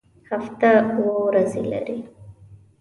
هفته 0.29 0.69
اووه 0.91 1.15
ورځې 1.27 1.61
لري 1.71 1.97